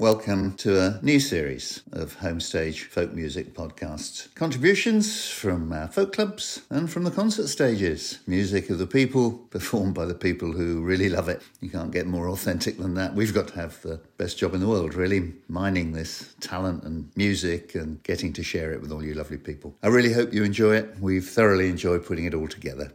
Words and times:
Welcome 0.00 0.54
to 0.56 0.80
a 0.80 0.98
new 1.02 1.20
series 1.20 1.84
of 1.92 2.16
Homestage 2.18 2.86
folk 2.86 3.12
music 3.12 3.54
podcasts. 3.54 4.34
Contributions 4.34 5.30
from 5.30 5.72
our 5.72 5.86
folk 5.86 6.12
clubs 6.12 6.62
and 6.68 6.90
from 6.90 7.04
the 7.04 7.12
concert 7.12 7.46
stages. 7.46 8.18
Music 8.26 8.70
of 8.70 8.78
the 8.78 8.88
people, 8.88 9.30
performed 9.50 9.94
by 9.94 10.04
the 10.04 10.14
people 10.16 10.50
who 10.50 10.82
really 10.82 11.08
love 11.08 11.28
it. 11.28 11.42
You 11.60 11.70
can't 11.70 11.92
get 11.92 12.08
more 12.08 12.28
authentic 12.28 12.76
than 12.76 12.94
that. 12.94 13.14
We've 13.14 13.32
got 13.32 13.46
to 13.48 13.54
have 13.54 13.80
the 13.82 14.00
best 14.18 14.36
job 14.36 14.52
in 14.52 14.60
the 14.60 14.66
world, 14.66 14.94
really, 14.94 15.32
mining 15.46 15.92
this 15.92 16.34
talent 16.40 16.82
and 16.82 17.12
music 17.14 17.76
and 17.76 18.02
getting 18.02 18.32
to 18.32 18.42
share 18.42 18.72
it 18.72 18.80
with 18.80 18.90
all 18.90 19.04
you 19.04 19.14
lovely 19.14 19.38
people. 19.38 19.76
I 19.80 19.86
really 19.86 20.12
hope 20.12 20.34
you 20.34 20.42
enjoy 20.42 20.74
it. 20.74 20.96
We've 21.00 21.24
thoroughly 21.24 21.68
enjoyed 21.68 22.04
putting 22.04 22.24
it 22.24 22.34
all 22.34 22.48
together. 22.48 22.90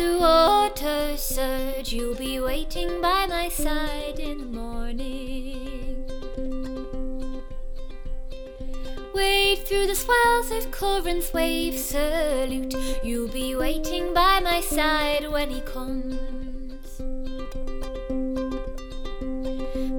The 0.00 0.16
waters 0.18 1.20
surge. 1.20 1.92
You'll 1.92 2.14
be 2.14 2.40
waiting 2.40 3.02
by 3.02 3.26
my 3.26 3.50
side 3.50 4.18
in 4.18 4.38
the 4.38 4.46
morning. 4.46 6.06
Wade 9.14 9.58
through 9.66 9.86
the 9.88 9.94
swells 9.94 10.50
of 10.52 10.70
Corinth's 10.70 11.34
wave 11.34 11.78
salute. 11.78 12.74
You'll 13.04 13.28
be 13.28 13.54
waiting 13.54 14.14
by 14.14 14.40
my 14.40 14.62
side 14.62 15.30
when 15.30 15.50
he 15.50 15.60
comes. 15.60 16.16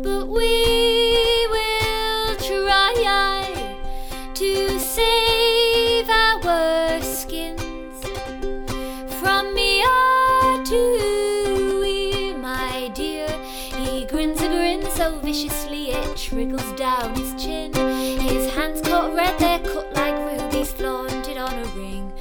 But 0.06 0.26
we 0.28 1.48
will 1.56 2.36
try 2.38 2.92
to 4.34 4.80
save 4.80 5.31
viciously 15.32 15.92
it 15.92 16.18
trickles 16.18 16.74
down 16.74 17.16
his 17.16 17.34
chin. 17.42 17.74
His 18.20 18.54
hands 18.54 18.82
cut 18.82 19.16
red, 19.16 19.40
they're 19.40 19.60
cut 19.60 19.94
like 19.94 20.18
rubies 20.30 20.74
flaunted 20.74 21.38
on 21.38 21.54
a 21.54 21.64
ring. 21.68 22.12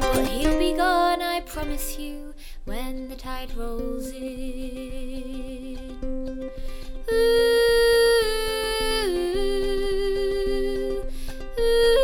But 0.00 0.26
he'll 0.26 0.58
be 0.58 0.72
gone, 0.72 1.22
I 1.22 1.42
promise 1.42 1.96
you, 1.96 2.34
when 2.64 3.08
the 3.08 3.14
tide 3.14 3.54
rolls 3.56 4.08
in. 4.08 5.78
Ooh, 7.12 7.30
ooh. 11.60 11.94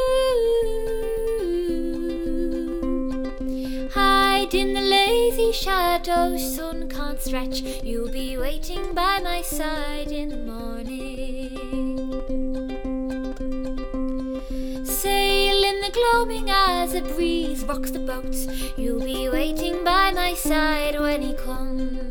Hide 3.92 4.54
in 4.54 4.74
the 4.74 4.80
lazy 4.80 5.50
shadows, 5.50 6.56
can't 6.56 6.71
stretch. 7.32 7.62
You'll 7.82 8.10
be 8.10 8.36
waiting 8.36 8.92
by 8.92 9.18
my 9.20 9.40
side 9.40 10.08
in 10.08 10.28
the 10.28 10.36
morning. 10.36 11.56
Sail 14.84 15.64
in 15.64 15.80
the 15.80 15.90
gloaming 15.94 16.50
as 16.50 16.92
a 16.92 17.00
breeze 17.00 17.64
rocks 17.64 17.90
the 17.90 18.00
boats. 18.00 18.46
You'll 18.76 19.02
be 19.02 19.30
waiting 19.30 19.82
by 19.82 20.12
my 20.12 20.34
side 20.34 21.00
when 21.00 21.22
he 21.22 21.32
comes. 21.32 22.01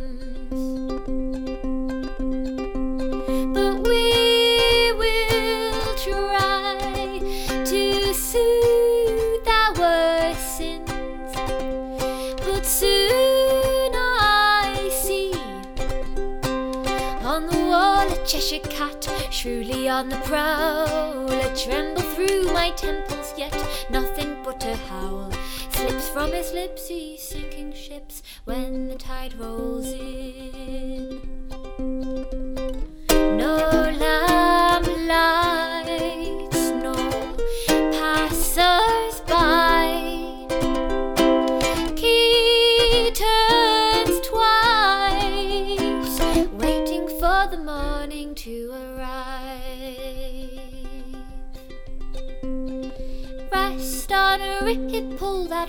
Shrewdly 19.42 19.89
on 19.89 20.08
the 20.08 20.17
prowl. 20.17 21.28
A 21.31 21.56
tremble 21.56 22.03
through 22.13 22.53
my 22.53 22.69
temples, 22.75 23.34
yet 23.35 23.52
nothing 23.90 24.38
but 24.44 24.63
a 24.63 24.75
howl 24.75 25.31
slips 25.72 26.09
from 26.09 26.31
his 26.31 26.53
lips. 26.53 26.88
He's 26.88 27.24
sinking 27.24 27.74
ships 27.74 28.22
when 28.46 28.88
the 28.88 28.96
tide 28.96 29.34
rolls 29.40 29.88
in. 29.88 30.50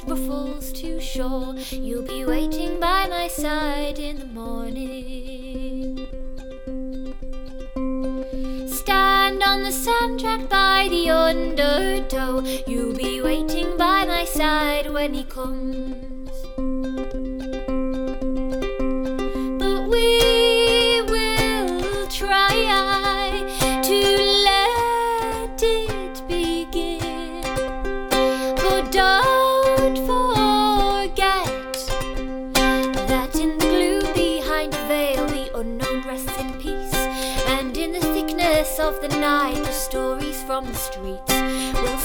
Ruffles 0.07 0.73
to 0.73 1.01
shore. 1.01 1.55
You'll 1.71 2.03
be 2.03 2.25
waiting 2.25 2.81
by 2.81 3.07
my 3.09 3.29
side 3.29 3.99
in 3.99 4.19
the 4.19 4.27
morning. 4.27 6.09
Stand 8.69 9.43
on 9.43 9.63
the 9.63 9.73
sand 9.73 10.21
track 10.21 10.49
by 10.49 10.89
the 10.91 11.11
undertow. 11.11 12.41
You'll 12.67 12.95
be 12.95 13.23
waiting 13.23 13.77
by 13.77 14.05
my 14.05 14.25
side 14.25 14.91
when 14.93 15.15
he 15.15 15.25
comes. 15.25 15.92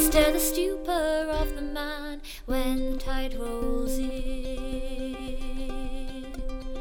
Stir 0.07 0.31
the 0.31 0.39
stupor 0.39 1.27
of 1.31 1.53
the 1.57 1.61
man 1.61 2.21
when 2.45 2.93
the 2.93 2.97
tide 2.97 3.33
rolls 3.37 3.97
in. 3.97 5.17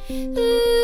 I 0.09 0.76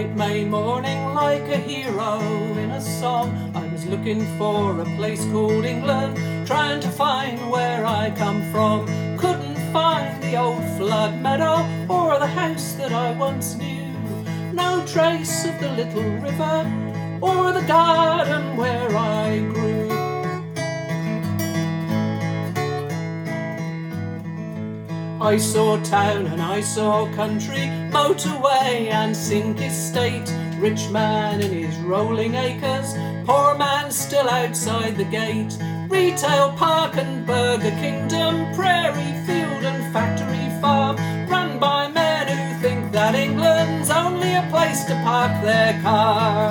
bright 0.00 0.16
May 0.16 0.44
morning 0.44 1.14
like 1.14 1.42
a 1.48 1.58
hero 1.58 2.20
in 2.56 2.70
a 2.70 2.80
song. 2.80 3.52
I 3.54 3.66
was 3.70 3.84
looking 3.84 4.24
for 4.38 4.80
a 4.80 4.84
place 4.96 5.22
called 5.26 5.64
England, 5.66 6.16
trying 6.46 6.80
to 6.80 6.88
find 6.88 7.50
where 7.50 7.84
I 7.84 8.10
come 8.16 8.40
from. 8.50 8.86
Couldn't 9.18 9.58
find 9.72 10.22
the 10.22 10.36
old 10.36 10.64
flood 10.78 11.20
meadow 11.20 11.56
or 11.88 12.18
the 12.18 12.26
house 12.26 12.72
that 12.74 12.92
I 12.92 13.12
once 13.12 13.56
knew. 13.56 13.92
No 14.54 14.84
trace 14.86 15.44
of 15.44 15.60
the 15.60 15.70
little 15.72 16.10
river 16.26 16.58
or 17.20 17.52
the 17.52 17.66
garden 17.66 18.56
where 18.56 18.96
I 18.96 19.38
grew. 19.52 19.59
I 25.20 25.36
saw 25.36 25.76
town 25.82 26.28
and 26.28 26.40
I 26.40 26.62
saw 26.62 27.04
country, 27.12 27.68
motorway 27.92 28.88
and 28.90 29.14
sink 29.14 29.60
estate. 29.60 30.26
Rich 30.58 30.88
man 30.88 31.42
in 31.42 31.52
his 31.52 31.76
rolling 31.80 32.34
acres, 32.34 32.94
poor 33.26 33.54
man 33.58 33.90
still 33.90 34.30
outside 34.30 34.96
the 34.96 35.04
gate. 35.04 35.58
Retail 35.90 36.52
park 36.52 36.96
and 36.96 37.26
burger 37.26 37.70
kingdom, 37.72 38.50
prairie 38.54 39.14
field 39.26 39.62
and 39.62 39.92
factory 39.92 40.58
farm, 40.62 40.96
run 41.28 41.58
by 41.58 41.88
men 41.88 42.26
who 42.26 42.62
think 42.62 42.90
that 42.92 43.14
England's 43.14 43.90
only 43.90 44.32
a 44.32 44.48
place 44.50 44.84
to 44.84 44.94
park 45.04 45.32
their 45.44 45.78
car. 45.82 46.50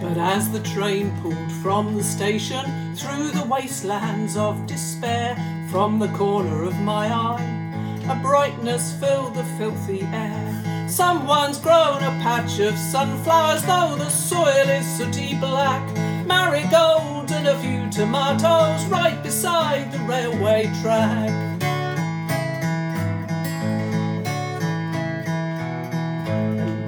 But 0.00 0.16
as 0.16 0.50
the 0.50 0.60
train 0.60 1.12
pulled 1.20 1.52
from 1.60 1.94
the 1.94 2.02
station 2.02 2.87
through 2.98 3.30
the 3.30 3.44
wastelands 3.44 4.36
of 4.36 4.66
despair, 4.66 5.36
from 5.70 5.98
the 5.98 6.08
corner 6.08 6.64
of 6.64 6.78
my 6.80 7.06
eye, 7.06 8.02
a 8.10 8.16
brightness 8.20 8.92
filled 8.94 9.34
the 9.34 9.44
filthy 9.56 10.02
air. 10.02 10.88
Someone's 10.88 11.58
grown 11.58 12.02
a 12.02 12.18
patch 12.22 12.58
of 12.58 12.76
sunflowers, 12.76 13.62
though 13.62 13.94
the 13.96 14.08
soil 14.08 14.68
is 14.68 14.86
sooty 14.96 15.38
black. 15.38 15.86
Marigold 16.26 17.30
and 17.30 17.46
a 17.46 17.58
few 17.60 17.88
tomatoes 17.90 18.84
right 18.86 19.20
beside 19.22 19.92
the 19.92 19.98
railway 20.00 20.64
track. 20.82 21.30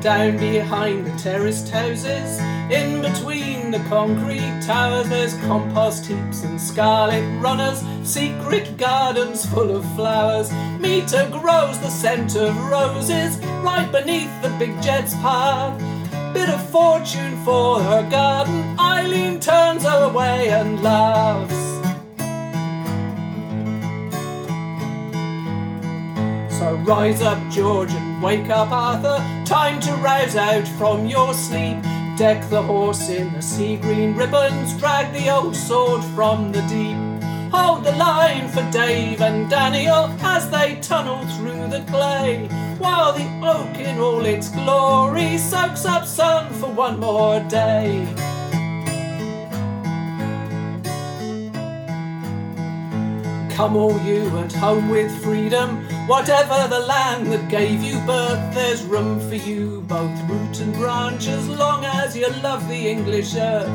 Down 0.00 0.38
behind 0.38 1.07
the 1.07 1.17
terraced 1.19 1.69
houses, 1.69 2.40
in 2.71 3.02
between 3.02 3.50
the 3.71 3.79
concrete 3.89 4.61
towers, 4.62 5.09
there's 5.09 5.35
compost 5.39 6.07
heaps 6.07 6.43
and 6.43 6.61
scarlet 6.61 7.23
runners, 7.41 7.83
secret 8.03 8.77
gardens 8.77 9.47
full 9.47 9.75
of 9.77 9.85
flowers. 9.95 10.50
Meter 10.81 11.29
grows 11.31 11.79
the 11.79 11.89
scent 11.89 12.37
of 12.37 12.57
roses 12.69 13.39
right 13.62 13.89
beneath 13.93 14.31
the 14.43 14.49
big 14.59 14.81
jet's 14.83 15.15
path. 15.15 15.79
Bit 16.35 16.49
of 16.49 16.71
fortune 16.71 17.37
for 17.45 17.81
her 17.81 18.09
garden, 18.11 18.79
Eileen 18.79 19.39
turns 19.39 19.85
her 19.85 20.11
away 20.11 20.49
and 20.49 20.83
laughs. 20.83 21.55
So 26.59 26.75
rise 26.77 27.23
up, 27.23 27.39
George, 27.50 27.91
and 27.93 28.23
wake 28.23 28.49
up, 28.50 28.71
Arthur. 28.71 29.19
Time 29.45 29.81
to 29.81 29.93
rouse 29.97 30.37
out 30.37 30.67
from 30.79 31.07
your 31.07 31.35
sleep. 31.35 31.79
Deck 32.21 32.50
the 32.50 32.61
horse 32.61 33.09
in 33.09 33.33
the 33.33 33.41
sea 33.41 33.79
green 33.79 34.15
ribbons. 34.15 34.77
Drag 34.79 35.11
the 35.15 35.31
old 35.31 35.57
sword 35.57 36.05
from 36.15 36.53
the 36.53 36.61
deep. 36.69 36.99
Hold 37.50 37.83
the 37.83 37.93
line 37.93 38.47
for 38.50 38.62
Dave 38.71 39.23
and 39.23 39.49
Daniel 39.49 40.05
as 40.21 40.50
they 40.50 40.79
tunnel 40.83 41.25
through 41.39 41.69
the 41.69 41.83
clay. 41.89 42.47
While 42.77 43.15
the 43.15 43.25
oak 43.43 43.75
in 43.79 43.99
all 43.99 44.27
its 44.27 44.50
glory 44.50 45.39
soaks 45.39 45.87
up 45.87 46.05
sun 46.05 46.53
for 46.53 46.71
one 46.71 47.00
more 47.00 47.41
day. 47.49 48.07
Come 53.61 53.76
all 53.76 54.00
you 54.00 54.38
at 54.38 54.55
home 54.55 54.88
with 54.88 55.12
freedom, 55.23 55.87
whatever 56.07 56.67
the 56.71 56.79
land 56.79 57.31
that 57.31 57.50
gave 57.50 57.83
you 57.83 57.99
birth, 58.07 58.55
there's 58.55 58.83
room 58.85 59.21
for 59.29 59.35
you, 59.35 59.83
both 59.83 60.19
root 60.31 60.61
and 60.61 60.73
branch, 60.73 61.29
as 61.29 61.47
long 61.47 61.85
as 61.85 62.17
you 62.17 62.26
love 62.43 62.67
the 62.69 62.88
English 62.88 63.35
earth. 63.35 63.69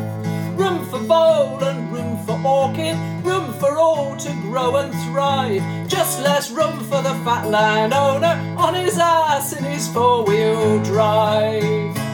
Room 0.58 0.84
for 0.88 0.98
vole 0.98 1.63
and 1.63 1.94
room 1.94 2.18
for 2.25 2.34
orchid, 2.44 2.98
room 3.24 3.54
for 3.60 3.77
all 3.77 4.18
to 4.18 4.32
grow 4.50 4.77
and 4.77 4.92
thrive. 5.06 5.62
Just 5.88 6.20
less 6.24 6.50
room 6.50 6.80
for 6.86 7.04
the 7.04 7.13
fat 7.24 7.48
landowner 7.48 8.56
on 8.58 8.74
his 8.74 8.98
ass 8.98 9.54
in 9.54 9.63
his 9.63 9.88
four-wheel 9.89 10.84
drive. 10.84 12.05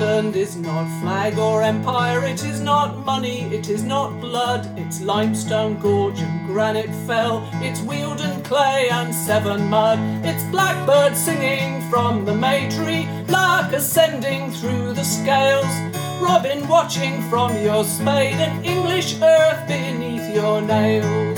England 0.00 0.34
is 0.34 0.56
not 0.56 0.88
flag 1.02 1.36
or 1.36 1.62
empire, 1.62 2.24
it 2.24 2.42
is 2.42 2.58
not 2.62 3.04
money, 3.04 3.42
it 3.52 3.68
is 3.68 3.82
not 3.82 4.18
blood, 4.18 4.66
it's 4.78 5.02
limestone 5.02 5.78
gorge 5.78 6.18
and 6.20 6.46
granite 6.46 6.94
fell, 7.06 7.46
it's 7.56 7.80
Wealden 7.80 8.42
clay 8.42 8.88
and 8.90 9.14
Severn 9.14 9.68
mud, 9.68 9.98
it's 10.24 10.42
blackbird 10.44 11.14
singing 11.14 11.82
from 11.90 12.24
the 12.24 12.34
may 12.34 12.70
tree, 12.70 13.06
lark 13.28 13.74
ascending 13.74 14.50
through 14.52 14.94
the 14.94 15.04
scales, 15.04 15.74
robin 16.22 16.66
watching 16.66 17.20
from 17.28 17.54
your 17.62 17.84
spade, 17.84 18.40
and 18.40 18.64
English 18.64 19.20
earth 19.20 19.68
beneath 19.68 20.34
your 20.34 20.62
nails. 20.62 21.29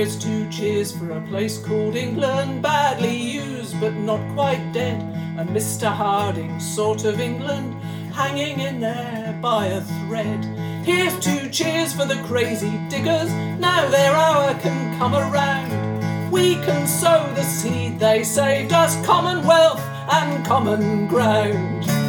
Here's 0.00 0.16
two 0.16 0.48
cheers 0.48 0.90
for 0.96 1.10
a 1.10 1.20
place 1.28 1.58
called 1.58 1.94
England, 1.94 2.62
badly 2.62 3.14
used 3.14 3.78
but 3.78 3.92
not 3.92 4.20
quite 4.34 4.72
dead. 4.72 4.98
A 5.38 5.44
Mr. 5.44 5.92
Harding 5.92 6.58
sort 6.58 7.04
of 7.04 7.20
England, 7.20 7.74
hanging 8.14 8.60
in 8.60 8.80
there 8.80 9.38
by 9.42 9.66
a 9.66 9.82
thread. 9.82 10.42
Here's 10.86 11.18
two 11.20 11.50
cheers 11.50 11.92
for 11.92 12.06
the 12.06 12.22
crazy 12.22 12.80
diggers, 12.88 13.30
now 13.60 13.86
their 13.90 14.12
hour 14.12 14.54
can 14.60 14.98
come 14.98 15.14
around. 15.14 16.30
We 16.30 16.54
can 16.54 16.86
sow 16.86 17.30
the 17.34 17.42
seed 17.42 17.98
they 17.98 18.24
saved 18.24 18.72
us, 18.72 18.96
commonwealth 19.04 19.82
and 20.10 20.46
common 20.46 21.08
ground. 21.08 21.99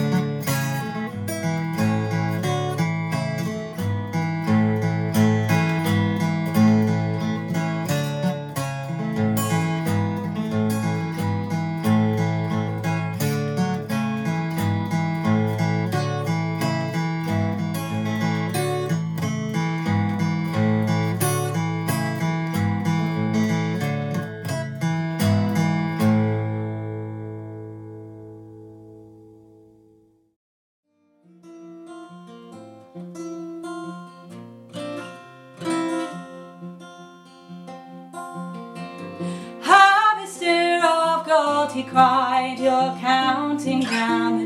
Cried, 41.92 42.58
you're 42.58 42.96
counting 43.02 43.82
down 43.82 44.41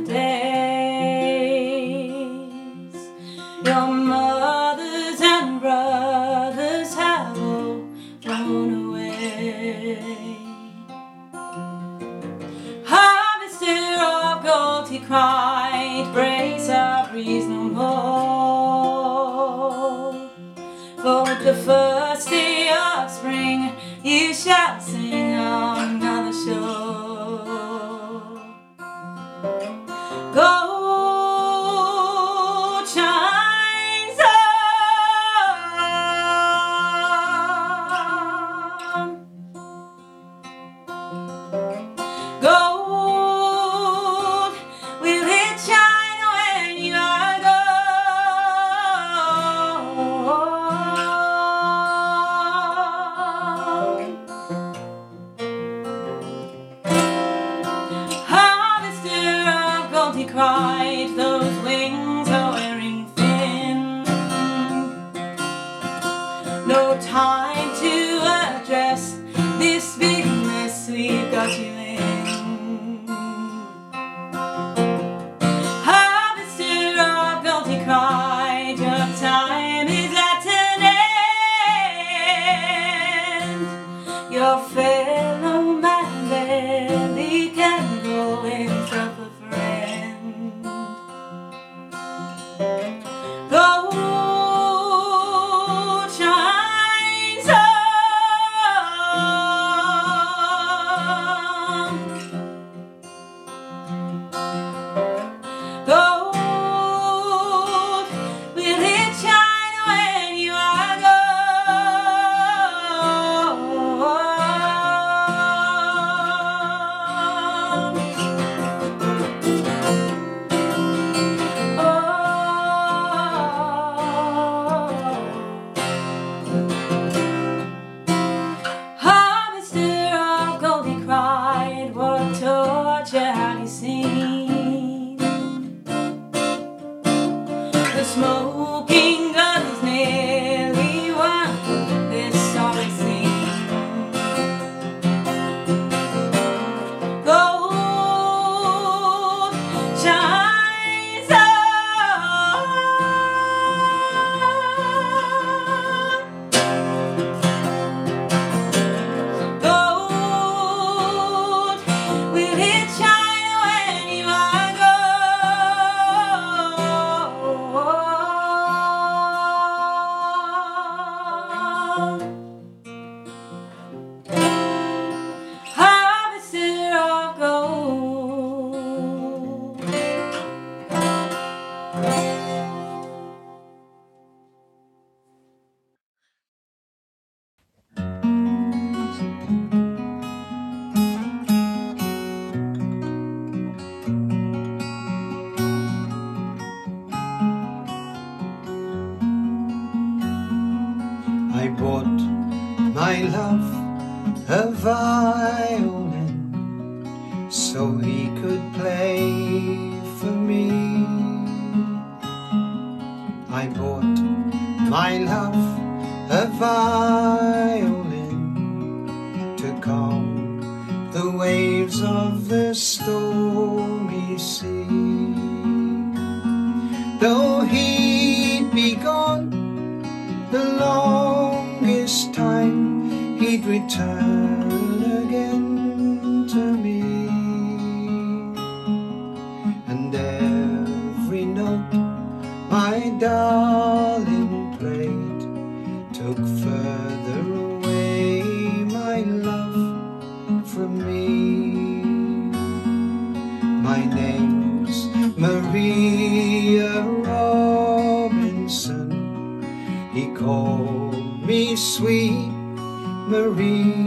Marie. 263.27 264.04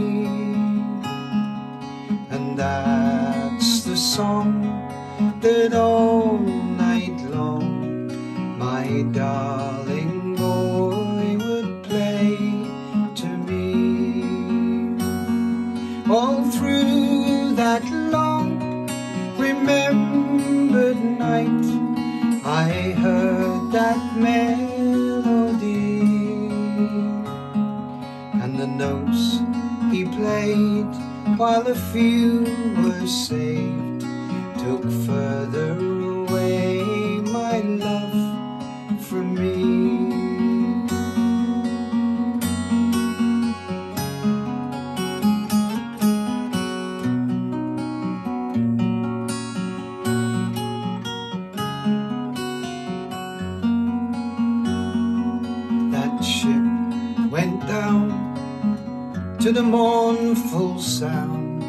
to 59.49 59.53
the 59.55 59.63
mournful 59.63 60.79
sound 60.79 61.63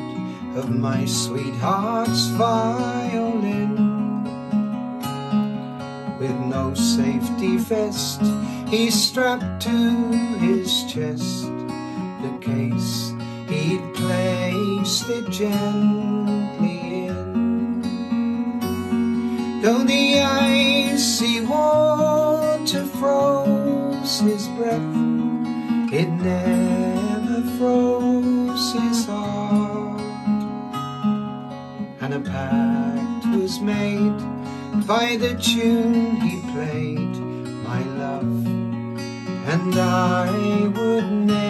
of 0.55 0.69
my 0.69 1.07
sweetheart's 1.07 2.27
violin. 2.37 3.75
With 6.19 6.38
no 6.40 6.75
safety 6.75 7.57
vest, 7.57 8.21
he 8.69 8.90
strapped 8.90 9.62
to 9.62 9.79
his 10.40 10.85
chest 10.93 11.47
the 12.21 12.38
case 12.43 13.14
he'd 13.49 13.95
placed 13.95 15.09
it 15.09 15.31
gently 15.31 17.07
in. 17.07 18.61
Though 19.62 19.85
the 19.85 20.21
icy 20.21 21.40
water 21.47 22.85
froze 22.85 24.21
his 24.21 24.49
breath, 24.49 24.97
it 25.90 26.11
never 26.11 26.50
made 33.61 34.18
by 34.87 35.16
the 35.16 35.35
tune 35.35 36.16
he 36.20 36.40
played, 36.53 37.16
my 37.68 37.83
love, 37.99 38.46
and 39.53 39.75
I 39.79 40.68
would 40.68 41.11
name. 41.27 41.50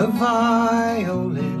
a 0.00 0.06
violin 0.06 1.60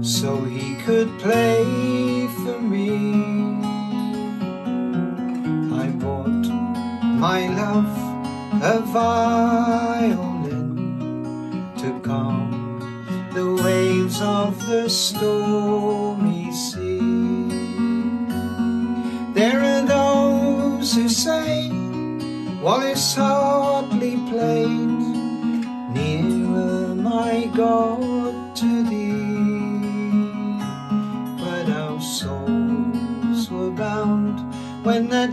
so 0.00 0.44
he 0.44 0.76
could 0.84 1.10
play 1.18 2.28
for 2.38 2.60
me. 2.60 2.90
I 5.82 5.86
bought 6.02 6.46
my 7.26 7.40
love 7.60 7.94
a 8.62 8.78
violin 8.94 9.25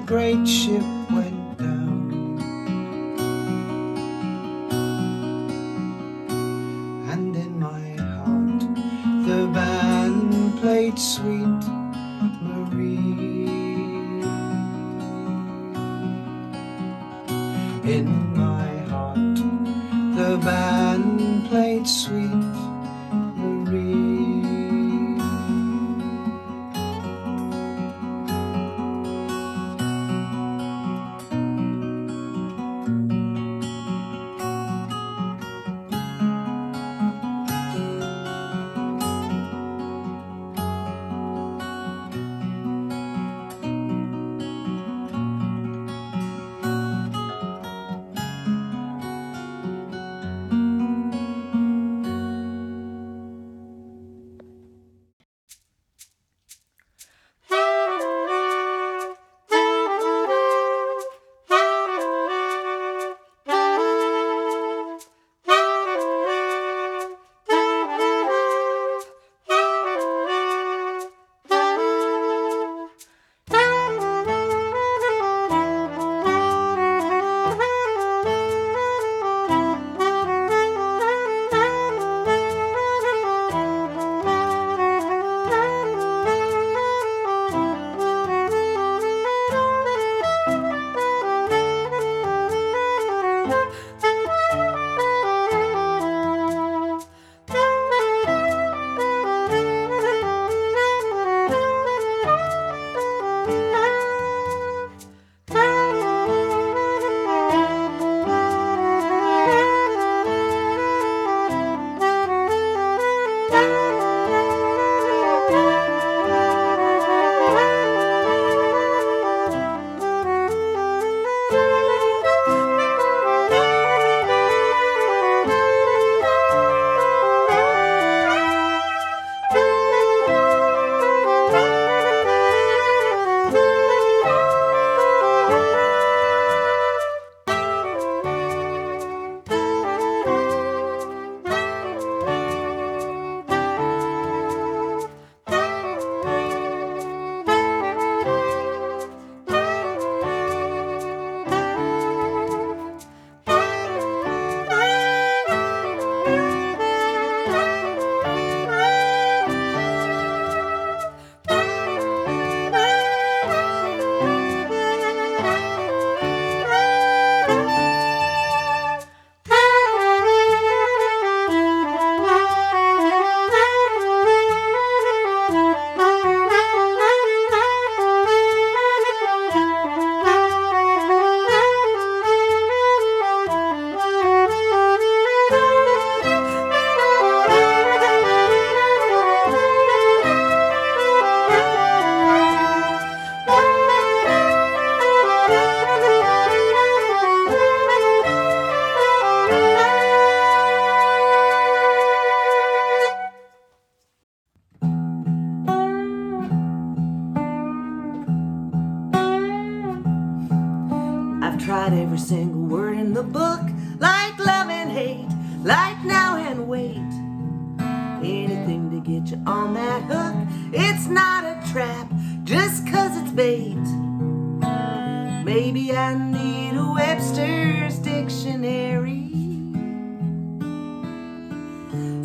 great 0.06 0.46
ship. 0.48 0.83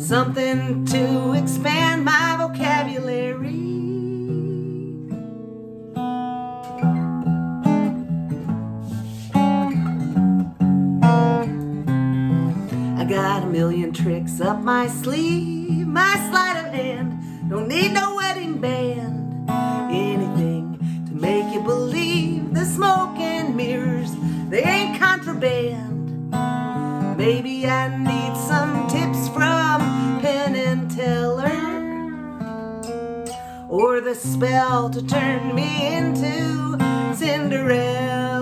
something 0.09 0.83
to 0.85 1.33
expand 1.33 2.03
my 2.03 2.35
vocabulary. 2.39 3.45
I 12.97 13.05
got 13.07 13.43
a 13.43 13.45
million 13.45 13.93
tricks 13.93 14.41
up 14.41 14.63
my 14.63 14.87
sleeve, 14.87 15.85
my 15.85 16.15
sleight 16.31 16.57
of 16.57 16.73
hand. 16.73 17.47
Don't 17.47 17.67
need 17.67 17.91
no 17.91 18.15
wedding 18.15 18.57
band, 18.57 19.47
anything 19.91 21.05
to 21.07 21.13
make 21.13 21.53
you 21.53 21.61
believe 21.61 22.51
the 22.55 22.65
smoke 22.65 23.15
and 23.19 23.55
mirrors, 23.55 24.09
they 24.49 24.63
ain't 24.63 24.99
contraband. 24.99 26.31
Maybe 27.15 27.67
I 27.67 27.95
need 27.95 28.35
some 28.47 28.87
tips 28.87 29.29
from 29.29 29.58
or 33.69 34.01
the 34.01 34.15
spell 34.15 34.89
to 34.89 35.05
turn 35.05 35.53
me 35.53 35.95
into 35.95 36.75
Cinderella. 37.15 38.38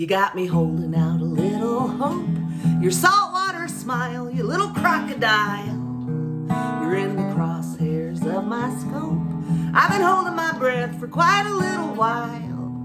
You 0.00 0.06
got 0.06 0.34
me 0.34 0.46
holding 0.46 0.94
out 0.94 1.20
a 1.20 1.24
little 1.24 1.86
hope. 1.86 2.24
Your 2.80 2.90
saltwater 2.90 3.68
smile, 3.68 4.30
you 4.30 4.44
little 4.44 4.70
crocodile. 4.70 5.76
You're 6.80 6.94
in 6.94 7.16
the 7.16 7.22
crosshairs 7.34 8.24
of 8.24 8.46
my 8.46 8.74
scope. 8.78 9.20
I've 9.74 9.90
been 9.90 10.00
holding 10.00 10.34
my 10.34 10.52
breath 10.58 10.98
for 10.98 11.06
quite 11.06 11.44
a 11.46 11.54
little 11.54 11.94
while. 11.94 12.78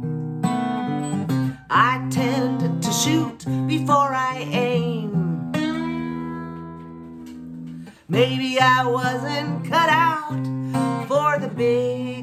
I 1.70 2.06
tend 2.12 2.84
to 2.84 2.92
shoot 2.92 3.46
before 3.66 4.14
I 4.14 4.46
aim. 4.52 5.54
Maybe 8.10 8.60
I 8.60 8.86
wasn't 8.86 9.64
cut 9.70 9.88
out 9.88 10.46
for 11.08 11.40
the 11.40 11.48
big 11.48 12.15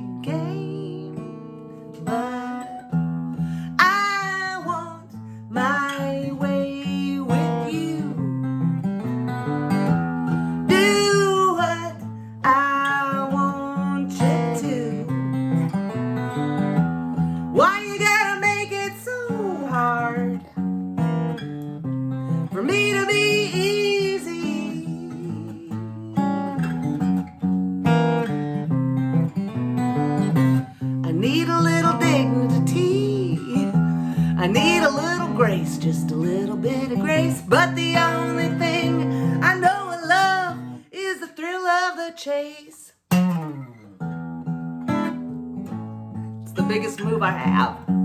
just 35.83 36.13
a 36.13 36.15
little 36.15 36.57
bit 36.57 36.93
of 36.93 37.01
grace. 37.01 37.43
But 37.43 37.75
the 37.75 37.97
only 37.97 38.51
thing 38.57 39.43
I 39.43 39.57
know 39.57 39.91
of 39.91 40.09
love 40.09 40.57
is 40.93 41.19
the 41.19 41.27
thrill 41.27 41.67
of 41.67 41.97
the 41.97 42.13
chase. 42.17 42.93
It's 46.43 46.53
the 46.53 46.63
biggest 46.63 47.01
move 47.01 47.21
I 47.21 47.33
have. 47.33 48.02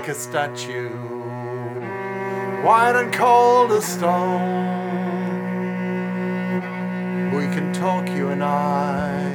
Like 0.00 0.08
a 0.08 0.14
statue, 0.14 0.88
white 2.64 2.96
and 2.96 3.12
cold 3.12 3.70
as 3.70 3.84
stone. 3.84 4.40
We 7.36 7.44
can 7.54 7.70
talk, 7.74 8.08
you 8.08 8.30
and 8.30 8.42
I, 8.42 9.30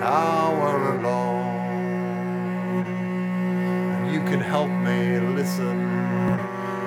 now 0.00 0.52
we're 0.60 0.98
alone. 0.98 2.84
And 2.84 4.12
you 4.12 4.22
can 4.24 4.40
help 4.40 4.68
me 4.68 5.18
listen, 5.34 5.78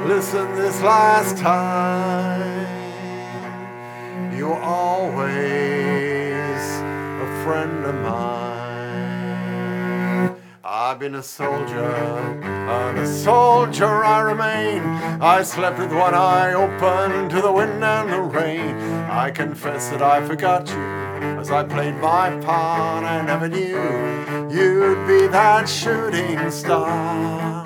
listen 0.07 0.53
this 0.53 0.79
last 0.83 1.35
time. 1.37 2.67
You're 4.37 4.61
always 4.61 5.25
a 7.25 7.41
friend 7.43 7.85
of 7.85 7.95
mine. 8.03 8.26
I've 10.97 11.01
been 11.01 11.13
a 11.13 11.21
soldier, 11.21 11.91
and 12.41 12.97
a 12.97 13.05
soldier 13.05 14.03
I 14.03 14.19
remain. 14.21 14.81
I 15.21 15.43
slept 15.43 15.77
with 15.77 15.93
one 15.93 16.15
eye 16.15 16.53
open 16.53 17.29
to 17.29 17.39
the 17.39 17.51
wind 17.51 17.83
and 17.83 18.11
the 18.11 18.19
rain. 18.19 18.75
I 19.07 19.29
confess 19.29 19.89
that 19.89 20.01
I 20.01 20.25
forgot 20.25 20.67
you 20.67 20.81
as 21.39 21.51
I 21.51 21.65
played 21.65 21.97
my 21.97 22.31
part. 22.41 23.03
I 23.03 23.21
never 23.21 23.47
knew 23.47 23.77
you'd 24.49 25.07
be 25.07 25.27
that 25.27 25.69
shooting 25.69 26.49
star. 26.49 27.63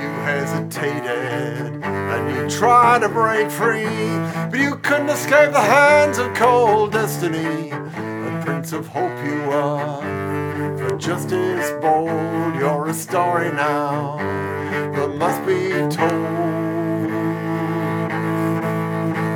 You 0.00 0.10
hesitated 0.22 1.82
and 1.82 2.36
you 2.36 2.48
tried 2.48 3.00
to 3.00 3.08
break 3.08 3.50
free, 3.50 4.06
but 4.52 4.60
you 4.60 4.76
couldn't 4.76 5.08
escape 5.08 5.50
the 5.50 5.60
hands 5.60 6.18
of 6.18 6.32
cold 6.34 6.92
destiny. 6.92 7.77
Prince 8.68 8.86
of 8.86 8.92
hope 8.92 9.24
you 9.24 9.50
are, 9.50 10.76
for 10.76 10.98
justice 10.98 11.70
bold. 11.80 12.54
You're 12.54 12.88
a 12.88 12.92
story 12.92 13.50
now 13.50 14.18
that 14.94 15.14
must 15.16 15.40
be 15.46 15.70
told. 15.96 16.48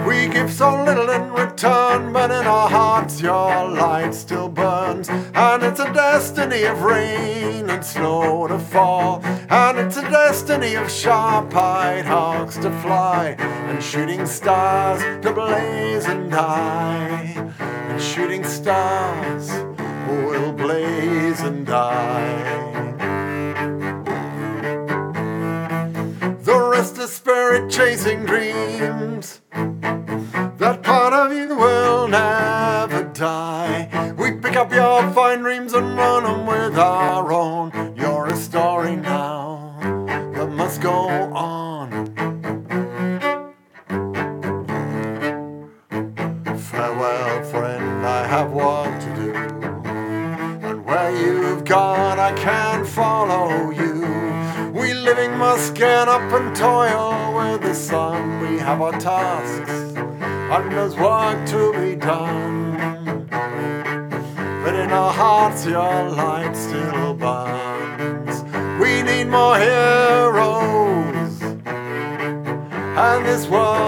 We 0.07 0.29
give 0.29 0.53
so 0.53 0.85
little 0.85 1.09
in 1.09 1.33
return, 1.33 2.13
but 2.13 2.31
in 2.31 2.47
our 2.47 2.69
hearts 2.69 3.23
your 3.23 3.71
light 3.71 4.15
still 4.15 4.51
burns. 4.51 5.09
And 5.09 5.63
it's 5.63 5.81
a 5.81 5.91
destiny 5.95 6.65
of 6.65 6.83
rain 6.83 7.71
and 7.71 7.83
snow 7.83 8.49
to 8.49 8.59
fall. 8.59 9.23
And 9.49 9.79
it's 9.79 9.97
a 9.97 10.03
destiny 10.03 10.75
of 10.75 10.91
sharp 10.91 11.55
eyed 11.57 12.05
hawks 12.05 12.59
to 12.59 12.71
fly. 12.83 13.37
And 13.39 13.83
shooting 13.83 14.27
stars 14.27 15.01
to 15.25 15.33
blaze 15.33 16.05
and 16.05 16.31
die. 16.31 17.52
Shooting 18.03 18.45
stars 18.45 19.49
will 20.09 20.53
blaze 20.53 21.41
and 21.41 21.65
die. 21.65 22.95
The 26.43 26.69
rest 26.73 26.99
is 26.99 27.13
spirit 27.13 27.71
chasing 27.71 28.27
dreams. 28.27 29.41
That 29.53 30.83
part 30.83 31.13
of 31.13 31.33
you 31.33 31.57
will 31.57 32.09
never 32.09 33.05
die. 33.15 34.13
We 34.19 34.33
pick 34.33 34.57
up 34.57 34.73
your 34.73 35.03
our 58.81 58.93
tasks, 58.93 59.93
there's 60.71 60.97
work 60.97 61.47
to 61.49 61.73
be 61.75 61.95
done. 61.95 63.27
but 64.65 64.75
in 64.75 64.91
our 64.91 65.13
hearts 65.13 65.67
your 65.67 66.09
light 66.11 66.55
still 66.57 67.15
burns. 67.15 68.43
We 68.81 69.03
need 69.03 69.25
more 69.25 69.59
heroes, 69.59 71.43
and 71.67 73.27
this 73.27 73.47
world 73.47 73.82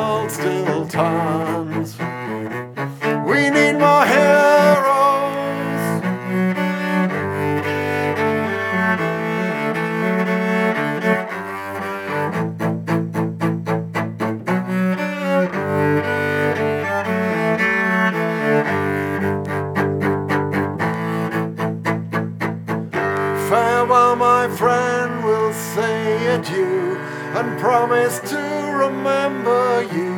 adieu 26.45 26.97
and 27.37 27.59
promise 27.59 28.21
to 28.21 28.37
remember 28.85 29.83
you. 29.83 30.15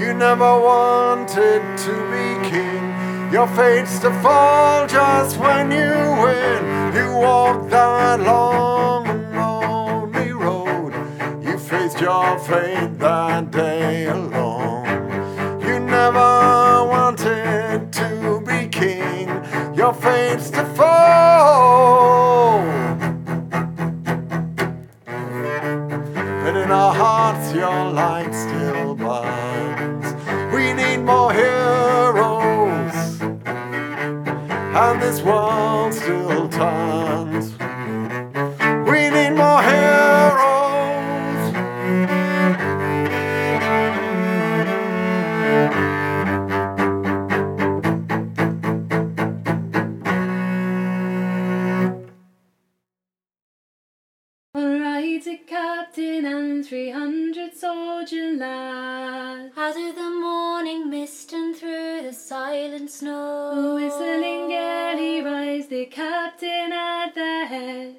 You 0.00 0.14
never 0.14 0.60
wanted 0.60 1.62
to 1.78 1.92
be 2.10 2.48
king. 2.48 3.32
Your 3.32 3.46
fate's 3.48 3.98
to 4.00 4.10
fall 4.22 4.86
just 4.86 5.36
when 5.38 5.70
you 5.70 5.92
win. 6.22 6.94
You 6.94 7.16
walked 7.18 7.70
that 7.70 8.20
long 8.20 9.06
and 9.08 9.34
lonely 9.34 10.32
road. 10.32 10.92
You 11.42 11.58
faced 11.58 12.00
your 12.00 12.38
fate 12.38 12.98
that 12.98 13.50
day 13.50 14.06
alone. 14.06 15.60
You 15.60 15.80
never 15.80 16.86
wanted 16.94 17.92
to 17.92 18.42
be 18.46 18.68
king. 18.68 19.28
Your 19.74 19.92
fate's 19.92 20.50
to 20.50 20.64
fall. 20.76 20.87
Your 27.58 27.90
light 27.90 28.32
still 28.32 28.94
burns. 28.94 30.14
We 30.54 30.72
need 30.72 30.98
more 30.98 31.32
heroes, 31.32 33.20
and 34.82 35.02
this 35.02 35.20
world 35.22 35.92
still 35.92 36.48
turns. 36.48 37.52
We 38.88 39.10
need 39.10 39.30
more 39.30 39.62
heroes. 39.62 39.76
Captain 55.46 56.24
and 56.24 56.64
three 56.66 56.90
hundred 56.90 57.27
soldier 57.68 58.32
lads. 58.32 59.52
Out 59.58 59.76
of 59.76 59.94
the 59.94 60.10
morning 60.10 60.88
mist 60.88 61.30
and 61.34 61.54
through 61.54 62.00
the 62.02 62.14
silent 62.14 62.90
snow. 62.90 63.74
Whistling 63.74 64.48
galley 64.48 65.20
rides 65.20 65.66
the 65.66 65.84
captain 65.84 66.72
at 66.72 67.14
the 67.14 67.44
head. 67.52 67.96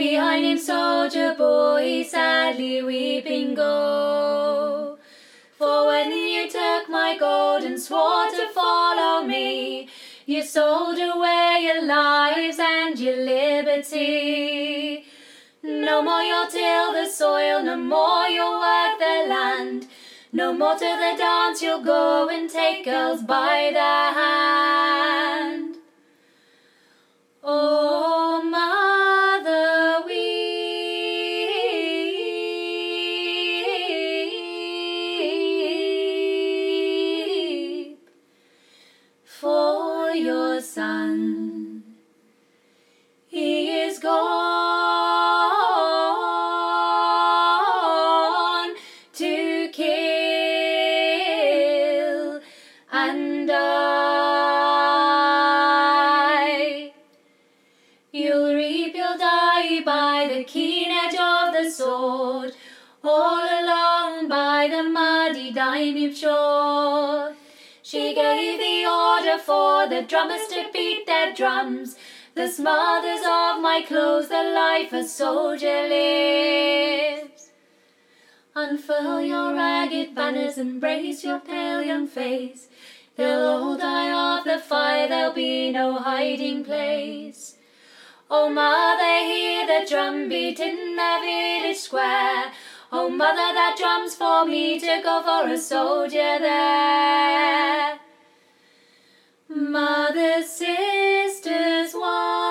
Behind 0.00 0.44
him, 0.44 0.58
soldier 0.58 1.36
boy, 1.38 2.04
sadly 2.08 2.82
weeping 2.82 3.54
go. 3.54 4.98
For 5.56 5.86
when 5.86 6.10
you 6.10 6.50
took 6.50 6.88
my 6.88 7.16
gold 7.16 7.62
and 7.62 7.80
swore 7.80 8.28
to 8.28 8.48
follow 8.52 9.24
me, 9.24 9.88
you 10.26 10.42
sold 10.42 10.98
away 10.98 11.60
your 11.62 11.82
lives 11.86 12.58
and 12.58 12.98
your 12.98 13.18
liberty. 13.18 15.04
No 15.84 16.00
more 16.00 16.22
you'll 16.22 16.46
till 16.46 16.92
the 16.94 17.06
soil, 17.10 17.62
no 17.62 17.76
more 17.76 18.26
you'll 18.26 18.58
work 18.58 18.98
the 18.98 19.26
land. 19.28 19.86
No 20.32 20.54
more 20.54 20.72
to 20.72 20.78
the 20.78 21.14
dance 21.18 21.60
you'll 21.60 21.84
go 21.84 22.26
and 22.30 22.48
take 22.48 22.86
girls 22.86 23.22
by 23.22 23.70
the 23.70 23.92
hand. 24.18 25.76
Oh, 27.42 28.23
all 63.06 63.44
alone 63.44 64.28
by 64.28 64.68
the 64.70 64.82
muddy 64.82 65.52
Danube 65.52 66.14
shore. 66.14 67.34
She 67.82 68.14
gave 68.14 68.58
the 68.58 68.86
order 68.88 69.38
for 69.38 69.86
the 69.88 70.02
drummers 70.02 70.46
to 70.48 70.70
beat 70.72 71.06
their 71.06 71.34
drums, 71.34 71.96
the 72.34 72.48
smothers 72.48 73.20
of 73.20 73.60
my 73.60 73.84
clothes, 73.86 74.28
the 74.28 74.42
life 74.42 74.92
a 74.92 75.04
soldier 75.04 75.88
lives. 75.88 77.50
Unfurl 78.56 79.20
your 79.20 79.54
ragged 79.54 80.14
banners, 80.14 80.58
embrace 80.58 81.24
your 81.24 81.40
pale 81.40 81.82
young 81.82 82.06
face. 82.06 82.68
They'll 83.16 83.46
all 83.46 83.76
die 83.76 84.38
of 84.38 84.44
the 84.44 84.58
fire, 84.58 85.08
there'll 85.08 85.34
be 85.34 85.70
no 85.70 85.98
hiding 85.98 86.64
place. 86.64 87.56
Oh, 88.30 88.48
mother, 88.48 89.26
hear 89.26 89.66
the 89.66 89.86
drum 89.88 90.28
beat 90.28 90.58
in 90.58 90.96
the 90.96 91.18
village 91.22 91.76
square. 91.76 92.52
Oh, 92.96 93.08
mother, 93.08 93.34
that 93.34 93.74
drum's 93.76 94.14
for 94.14 94.46
me 94.46 94.78
to 94.78 95.00
go 95.02 95.20
for 95.24 95.48
a 95.52 95.58
soldier 95.58 96.38
there. 96.38 97.98
Mother, 99.48 100.44
sisters, 100.44 101.92
wives, 101.92 102.43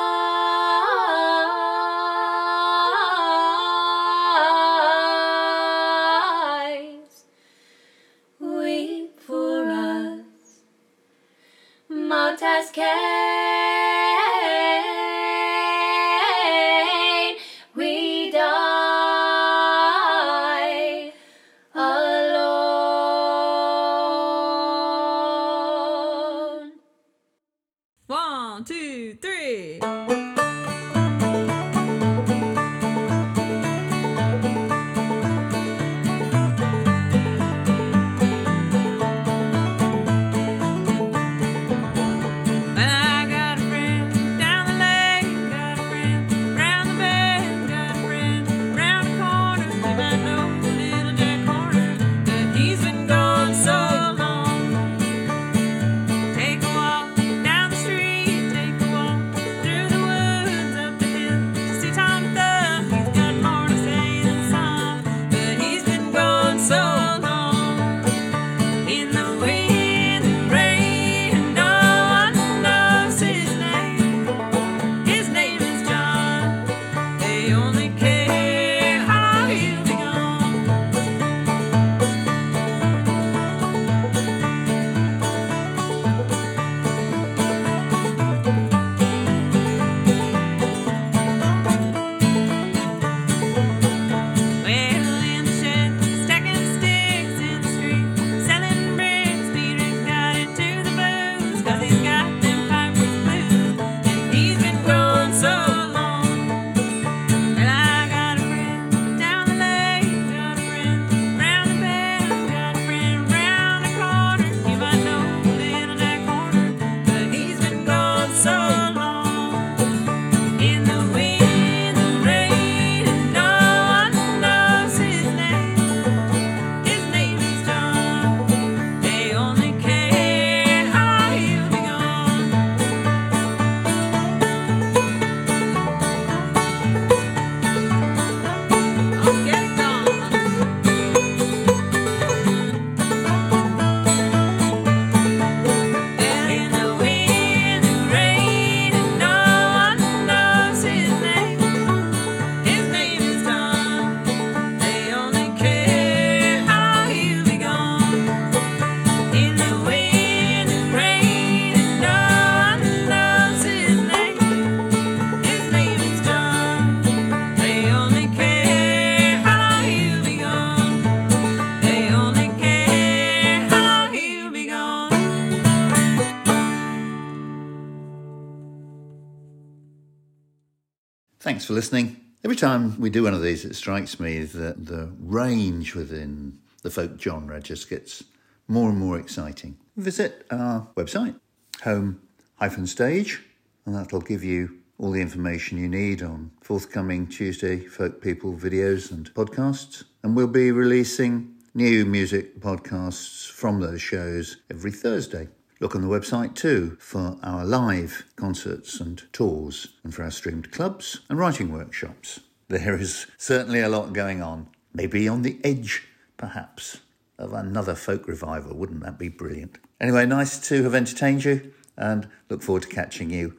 for 181.73 181.77
listening. 181.77 182.17
Every 182.43 182.55
time 182.55 183.01
we 183.01 183.09
do 183.09 183.23
one 183.23 183.33
of 183.33 183.41
these, 183.41 183.65
it 183.65 183.73
strikes 183.73 184.19
me 184.19 184.43
that 184.43 184.85
the 184.85 185.11
range 185.19 185.95
within 185.95 186.59
the 186.83 186.91
folk 186.91 187.19
genre 187.19 187.59
just 187.59 187.89
gets 187.89 188.23
more 188.67 188.89
and 188.89 188.99
more 188.99 189.17
exciting. 189.17 189.77
Visit 189.97 190.45
our 190.51 190.87
website, 190.95 191.33
home-stage, 191.81 193.41
and 193.87 193.95
that'll 193.95 194.21
give 194.21 194.43
you 194.43 194.77
all 194.99 195.09
the 195.09 195.21
information 195.21 195.79
you 195.79 195.89
need 195.89 196.21
on 196.21 196.51
forthcoming 196.61 197.25
Tuesday 197.25 197.79
folk 197.79 198.21
people 198.21 198.53
videos 198.53 199.09
and 199.09 199.33
podcasts. 199.33 200.03
And 200.21 200.35
we'll 200.35 200.45
be 200.45 200.71
releasing 200.71 201.55
new 201.73 202.05
music 202.05 202.59
podcasts 202.59 203.49
from 203.49 203.81
those 203.81 203.99
shows 203.99 204.57
every 204.69 204.91
Thursday. 204.91 205.47
Look 205.83 205.95
on 205.95 206.01
the 206.01 206.07
website 206.07 206.55
too 206.55 206.95
for 206.97 207.37
our 207.43 207.65
live 207.65 208.23
concerts 208.37 209.01
and 209.01 209.21
tours 209.33 209.89
and 210.01 210.15
for 210.15 210.23
our 210.23 210.31
streamed 210.31 210.71
clubs 210.71 211.19
and 211.27 211.37
writing 211.37 211.73
workshops. 211.73 212.39
There 212.69 212.95
is 212.95 213.27
certainly 213.37 213.81
a 213.81 213.89
lot 213.89 214.13
going 214.13 214.41
on. 214.41 214.69
Maybe 214.93 215.27
on 215.27 215.41
the 215.41 215.59
edge, 215.61 216.07
perhaps, 216.37 217.01
of 217.37 217.51
another 217.51 217.95
folk 217.95 218.29
revival. 218.29 218.77
Wouldn't 218.77 219.03
that 219.03 219.19
be 219.19 219.27
brilliant? 219.27 219.77
Anyway, 219.99 220.25
nice 220.25 220.57
to 220.69 220.83
have 220.83 220.95
entertained 220.95 221.43
you 221.43 221.73
and 221.97 222.29
look 222.49 222.61
forward 222.61 222.83
to 222.83 222.87
catching 222.87 223.29
you 223.29 223.57